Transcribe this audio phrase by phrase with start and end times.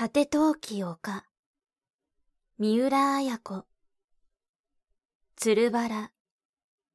[0.00, 1.26] 果て陶器丘。
[2.56, 3.66] 三浦綾子。
[5.36, 6.10] 鶴原。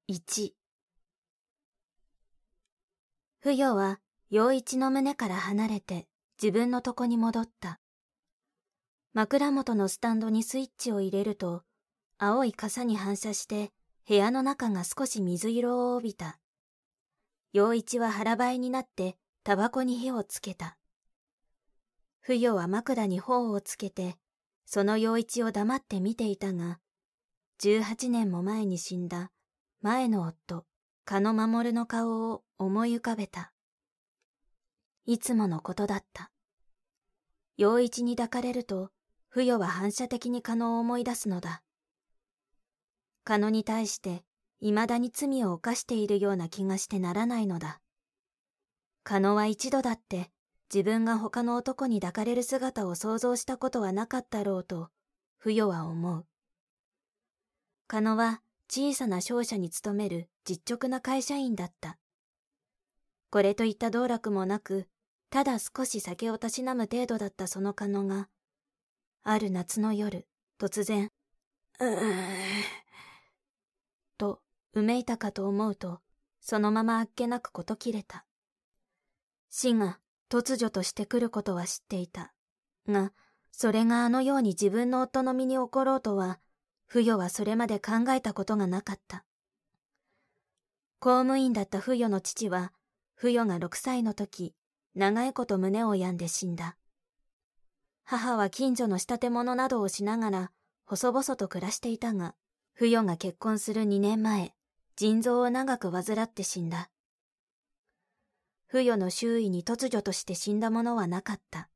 [0.08, 0.56] 一。
[3.42, 4.00] 不与は
[4.32, 6.08] 陽一の胸から離れて
[6.42, 7.80] 自分のとこに戻った。
[9.14, 11.62] 枕元のスタンドにスイッチを入れると、
[12.18, 13.70] 青い傘に反射して
[14.10, 16.40] 部屋の中が少し水色を帯びた。
[17.54, 20.80] 陽一は腹ばいになってタバコに火をつけた。
[22.28, 24.18] 不与は枕に頬をつけて、
[24.66, 26.80] その陽一を黙って見ていたが、
[27.62, 29.32] 18年も前に死んだ
[29.84, 30.66] 前の夫、
[31.06, 33.54] 加野守の顔を思い浮かべた。
[35.06, 36.32] いつものことだった。
[37.58, 38.90] 陽一に抱かれると、
[39.30, 41.62] 不与は反射的に加野を思い出すのだ。
[43.24, 44.24] 加野に対して、
[44.62, 47.82] 未だに罪を犯しているような気がしてならないのだ。
[49.04, 50.32] 加野は一度だって
[50.74, 54.90] 自分が他の男に抱かれる姿を想像したことはなかったろうと、
[55.38, 56.26] 不与は思う。
[57.88, 61.98] 加野は小さな商社に勤める実直な会社員だった。
[63.30, 64.88] これといった道楽もなく、
[65.30, 68.30] ただ少し酒をたしなむ程度だったその加野が、
[69.24, 70.28] ある夏の夜、
[70.60, 71.12] 突然、
[71.80, 71.96] うー
[74.18, 74.42] と、
[74.74, 76.00] うめいたかと思うと、
[76.40, 78.26] そのままあっけなくこと切れた。
[79.50, 82.34] 死が突如として来ることは知っていた。
[82.88, 83.14] が、
[83.52, 86.40] それがあのように自分の夫の身に起ころうとは、
[86.88, 89.24] 不与はそれまで考えたことがなかった。
[91.00, 92.74] 公務員だった不与の父は、
[93.14, 94.56] 不与が6歳の時、
[94.96, 96.78] 長いこと胸を病んで死んだ。
[98.04, 100.52] 母は近所の仕立て物などをしながら、
[100.86, 102.36] 細々と暮らしていたが、
[102.74, 104.54] 不与が結婚する2年前、
[104.96, 106.90] 腎臓を長く患って死んだ。
[108.68, 111.70] 不与の周囲に突如として死んだ者はなかった。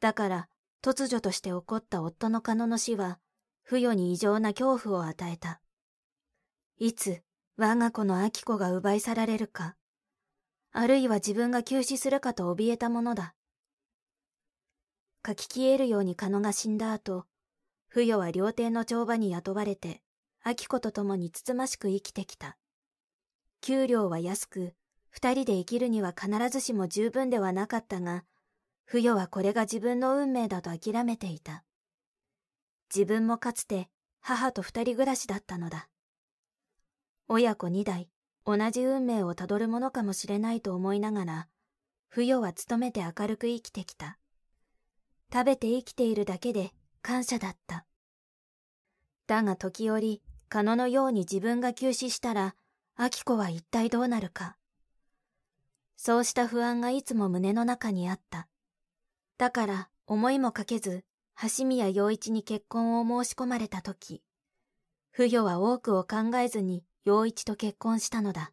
[0.00, 0.48] だから、
[0.82, 3.18] 突如として起こった夫の加野の死は、
[3.62, 5.60] 不与に異常な恐怖を与えた。
[6.78, 7.22] いつ、
[7.56, 9.76] 我が子の明子が奪い去られるか、
[10.72, 13.34] あるいは自分が急死するかと怯えたものだ。
[15.26, 17.26] 書き消えるように加野が死んだ後、
[17.88, 20.00] 不与は料亭の帳場に雇われて、
[20.46, 22.56] 明子と共につつましく生きてきた。
[23.60, 24.74] 給料は安く、
[25.10, 28.24] 二人で生きるには必ずしも十分ではなかったが、
[28.84, 31.64] 不与はこれが自分の運命だと諦めていた。
[32.94, 33.88] 自分もかつて
[34.20, 35.88] 母と二人暮らしだったのだ。
[37.28, 38.08] 親子二代、
[38.44, 41.48] 同じ運命をたどるものかもしれないと思いながら、
[42.08, 44.18] 不与は努めて明るく生きてきた。
[45.32, 46.72] 食べて生きているだけで
[47.02, 47.86] 感謝だった。
[49.28, 52.56] だが時折、カノのように自分が急死したら、
[52.96, 54.56] アキコは一体どうなるか。
[56.02, 58.48] そうした不安がいつも胸の中にあった。
[59.36, 61.04] だから思いもかけず、
[61.58, 64.22] 橋宮陽一に結婚を申し込まれた時、
[65.10, 68.52] 不与は多くを考えずに陽一と結婚したのだ。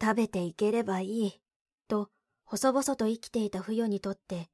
[0.00, 1.40] 食べていければいい、
[1.88, 2.10] と
[2.44, 4.50] 細々と生きていた不与にとって、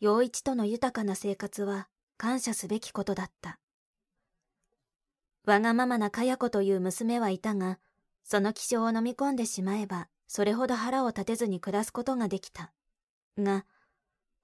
[0.00, 1.86] 陽一との豊かな生活は
[2.16, 3.60] 感謝すべきことだった。
[5.44, 7.78] わがままなかや子という娘はいたが、
[8.24, 12.72] その気性を飲み込んでしまえば、それほど腹を立てずに暮らすことができた。
[13.38, 13.64] が、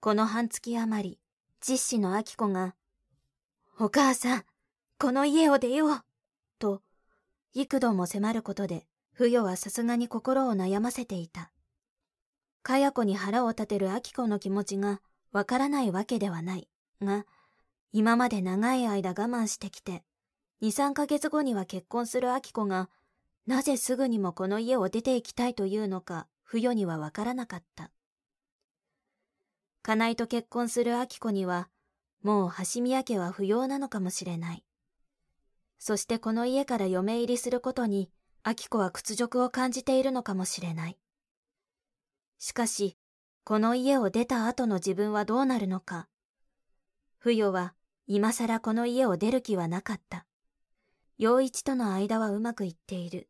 [0.01, 1.21] この半月余り、
[1.61, 2.75] 実子の明子が、
[3.79, 4.45] お母さん、
[4.99, 6.05] この家を出よう
[6.59, 6.83] と、
[7.55, 11.51] 幾度も迫ることで、不与はさすがに心を悩ませていた。
[12.63, 15.01] かや子に腹を立てる明子の気持ちが
[15.33, 16.69] わからないわけではない。
[17.01, 17.27] が、
[17.93, 20.05] 今まで長い間我慢してきて、
[20.61, 22.89] 二三ヶ月後には結婚する明子が
[23.47, 27.91] なぜすぐにもこの家を出て行きたいというのか、不与にはわからなかった。
[29.83, 31.69] 金井と結婚する明子には、
[32.23, 34.65] もう橋宮家は不要なのかもしれない。
[35.79, 38.11] そしてこの家から嫁入りすることに、
[38.45, 40.99] 明子は屈辱を感じているのかもしれない。
[42.39, 42.97] しかし、
[43.45, 46.09] この家を出た後の自分はどうなるのか。
[47.19, 47.75] 不与は
[48.07, 50.27] 今更この家を出る気はなかった。
[51.19, 53.29] 陽一との間はうまくいっている。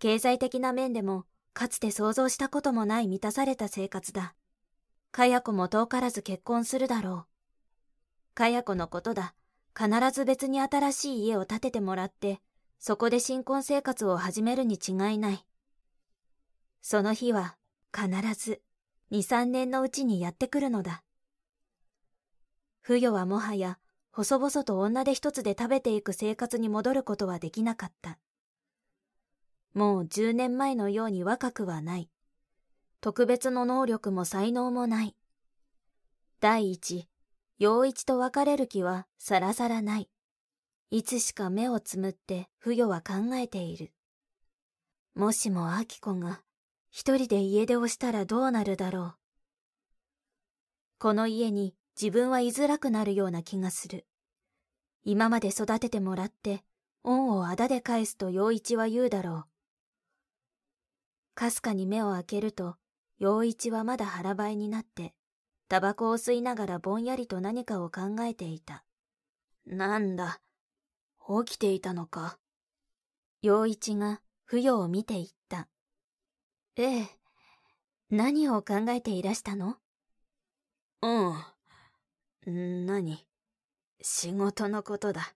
[0.00, 4.34] 経済的な面でも、かつて想像したこともない満たされた生活だ。
[5.12, 7.26] かや子も遠からず結婚するだろ
[8.32, 8.34] う。
[8.34, 9.34] かや子のことだ。
[9.78, 12.40] 必ず別に新しい家を建ててもらって、
[12.78, 15.46] そこで新婚生活を始めるに違いない。
[16.80, 17.58] その日は、
[17.94, 18.62] 必ず、
[19.10, 21.02] 二三年のうちにやってくるのだ。
[22.80, 23.78] 不与はもはや、
[24.12, 28.18] 細々と女で一つで食べていく生活に戻ることはできなかった。
[29.74, 32.10] もう十年前のように若くはない。
[33.00, 35.16] 特別の能力も才能もない。
[36.40, 37.08] 第一、
[37.58, 40.10] 陽一と別れる気はさらさらない。
[40.90, 43.92] いつしか目をつむって不与は考えている。
[45.14, 46.42] もしも明子が
[46.90, 49.14] 一人で家出をしたらどうなるだろう。
[50.98, 54.06] この家に自分は居づらくなるような気がする。
[55.04, 56.64] 今まで育ててもらって、
[57.04, 59.49] 恩をあだで返すと陽一は言うだろう。
[61.40, 62.76] かすかに目を開けると、
[63.18, 65.14] 陽一はまだ腹ばいになって、
[65.70, 68.84] タバコを吸いながらぼんやりと何かを考えていた。
[69.64, 70.42] なんだ、
[71.46, 72.38] 起きていたのか。
[73.40, 75.66] 陽一が不与を見ていった。
[76.76, 77.08] ええ、
[78.10, 79.76] 何を考えていらしたの？
[81.00, 82.84] うん。
[82.84, 83.26] 何？
[84.02, 85.34] 仕事のことだ。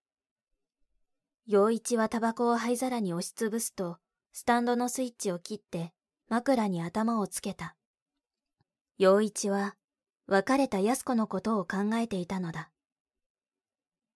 [1.47, 3.97] 陽一はタバコを灰皿に押しつぶすと、
[4.37, 5.94] スタンドのスイッチを切って
[6.29, 7.77] 枕に頭をつけた。
[8.99, 9.77] 陽一は
[10.27, 12.71] 別れた安子のことを考えていたのだ。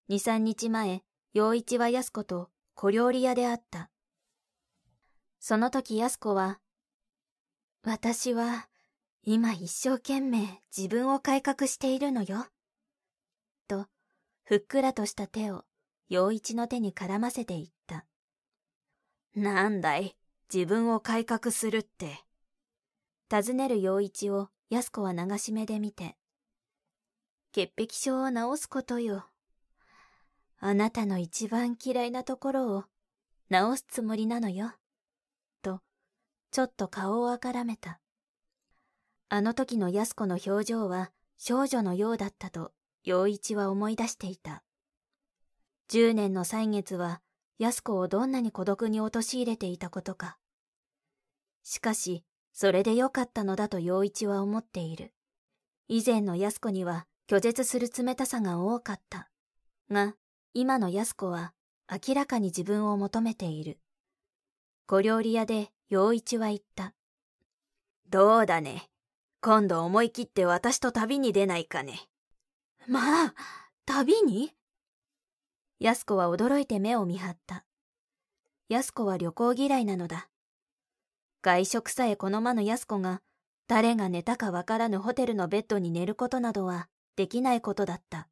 [0.09, 1.03] 二三日前、
[1.35, 3.91] 陽一は安子と小料理屋であった。
[5.41, 6.61] その時安子は、
[7.83, 8.69] 私は
[9.23, 12.47] 今一生懸命自分を改革しているのよ。
[13.67, 13.87] と、
[14.45, 15.65] ふっくらとした手を
[16.09, 18.07] 陽一の手に絡ませていった。
[19.35, 20.17] なんだい、
[20.53, 22.25] 自分を改革するって。
[23.31, 26.17] 尋ねる陽一を安子は流し目で見て。
[27.53, 29.27] 潔癖症を治すことよ。
[30.59, 32.85] あなたの一番嫌いなところを
[33.51, 34.73] 治すつもりなのよ。
[35.63, 35.81] と、
[36.51, 38.01] ちょっと顔をあからめた。
[39.29, 42.73] あの時の安子の表情は少女のようだったと
[43.05, 44.63] 陽一は思い出していた。
[45.89, 47.21] 十年の歳月は
[47.59, 50.39] 安子をどんなに孤独に陥れていたことか。
[51.65, 55.13] しかし、それでよかったのだと陽一は思っている。
[55.89, 59.29] 以前の安子には拒絶する冷たさが多かった。
[59.91, 60.15] が、
[60.55, 61.53] 今の安子は
[61.91, 63.81] 明らかに自分を求めている。
[64.87, 66.95] 小料理屋で陽一は言った。
[68.09, 68.89] どうだね。
[69.41, 72.09] 今度思い切って私と旅に出ないかね。
[72.87, 73.35] まあ、
[73.85, 74.53] 旅に？
[75.81, 77.65] 安子は驚いて目を見張った。
[78.69, 80.29] 安子は旅行嫌いなのだ。
[81.41, 83.23] 外食さえ好まぬ安子が、
[83.69, 88.29] 誰が寝たかわからぬホテルのベッドに寝ることなどはできないことだった。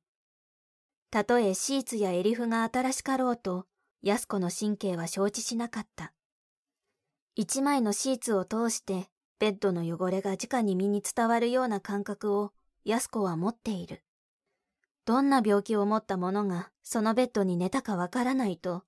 [1.12, 3.66] たとえシーツやエリフが新しかろうと、
[4.02, 6.12] 安子の神経は承知しなかった。
[7.37, 9.08] 一枚のシーツを通して
[9.38, 12.52] ベッドの汚れが直に身に伝わるような感覚を
[12.84, 14.02] 安子は持っている。
[15.04, 18.84] どんな病気を持った者がそのベッドに寝たかわからないと、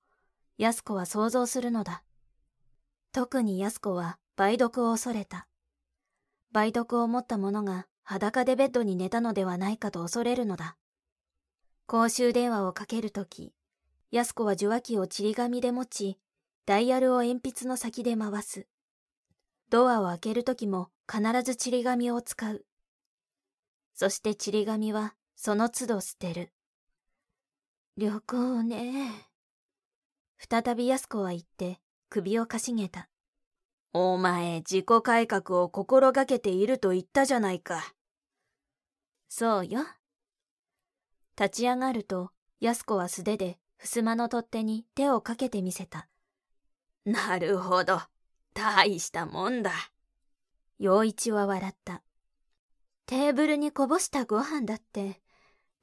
[0.57, 2.01] 安子は想像するのだ。
[3.11, 5.49] 特に安子は梅毒を恐れた。
[6.55, 10.77] 梅毒を持った者が裸でベッドに寝たのではないかと恐れるのだ。
[11.87, 13.51] 公衆電話をかけるとき、
[14.11, 16.19] 安子は受話器をちり紙で持ち、
[16.65, 18.65] ダイヤルを鉛筆の先で回す。
[19.69, 22.65] ドアを開けるときも必ずちり紙を使う。
[23.93, 26.53] そしてちり紙はその都度捨てる。
[27.99, 29.11] 旅行ね。
[30.37, 33.09] 再び安子は言って首をかしげた。
[33.91, 37.93] お前自己改革を心がけていると言ったじゃないか。
[39.27, 39.81] そうよ。
[41.37, 46.07] 立ち上がると安子は素手で襖の取っ手に手をかけてみせた。
[47.03, 47.99] なるほど。
[48.53, 49.73] 大したもんだ。
[50.77, 52.01] 陽一は笑った。
[53.07, 55.19] テーブルにこぼしたご飯だって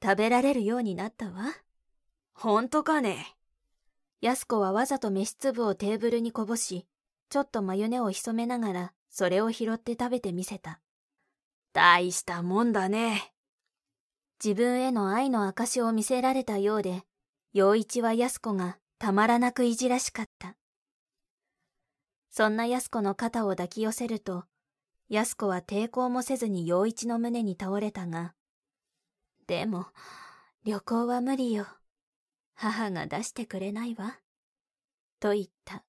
[0.01, 1.53] 食べられるようになったわ。
[2.39, 3.35] ほんとかね？
[4.21, 6.85] 安子はわざと飯粒をテーブルにこぼし、
[7.29, 10.79] ちょっとマヨネを潜めながらそれを拾って食べてみせた。
[11.73, 13.33] 大したもんだね。
[14.43, 17.01] 自分への愛の証を見せられたようで、
[17.53, 20.55] 陽一は安子がたまらなくいじらしかった。
[22.29, 24.43] そんな安子の肩を抱き寄せると、
[25.09, 28.35] 安子は抵抗もせずに陽一の胸に倒れたが、
[29.47, 29.87] でも、
[30.65, 31.65] 旅行は無理よ。
[32.59, 34.17] 母が出してくれないわ。
[35.19, 35.83] と言った。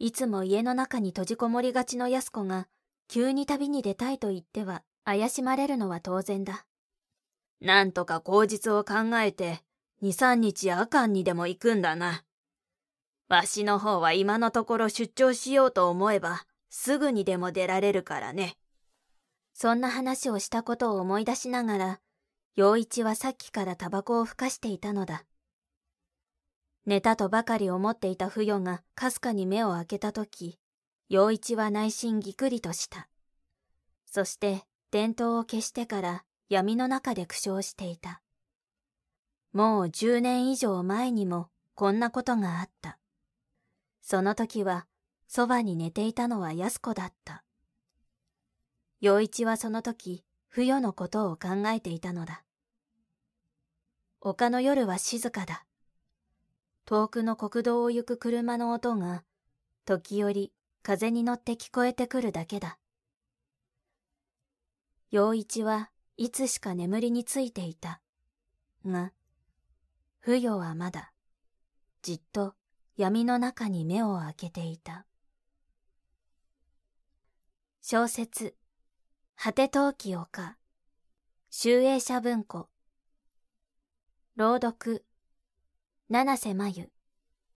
[0.00, 2.66] いつも家の中に閉じこもりがちの安子が、
[3.06, 6.66] 急に旅に出たいと言っては、怪しまれるのは当然だ。
[7.60, 9.60] なんとか口実を考えて、
[10.02, 12.24] 二三日夜間にでも行くんだな。
[13.28, 18.56] わしの方は今のところ出張しようと思えば、すぐにでも出られるからね。
[19.54, 22.00] そんな話をしたことを思い出しながら、
[22.56, 25.24] 陽一はさっきからタバコをふかしていたのだ。
[26.88, 30.58] 寝たとばかり思っていた不与がかすかに目を開けたとき、
[31.10, 33.10] 陽一は内心ぎくりとした。
[34.06, 38.22] そして、電灯を消してから闇の中で苦笑していた。
[39.52, 42.98] もう十年以上前にもこんなことがあった。
[44.00, 44.86] その時は
[45.26, 47.44] そばに寝ていたのは安子だった。
[49.02, 52.44] 陽一はその時、不与のことを考えていたのだ。
[54.22, 55.67] 丘の夜は静かだ。
[56.88, 59.22] 遠くの国道を行く車の音が、
[59.84, 62.78] 時折風に乗って聞こえてくるだけだ。
[65.10, 68.00] 陽一はいつしか眠りについていた。
[68.86, 69.12] が、
[70.20, 71.12] 不与はまだ、
[72.00, 72.54] じっと
[72.96, 75.04] 闇の中に目を開けていた。
[77.82, 78.56] 小説、
[79.36, 80.56] 果て陶器丘、
[81.50, 82.70] 集英社文庫、
[84.36, 85.04] 朗読、
[86.10, 86.86] 七瀬真由、